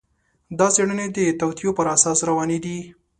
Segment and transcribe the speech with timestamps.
[0.59, 2.77] دا څېړنې د توطیو پر اساس روانې دي.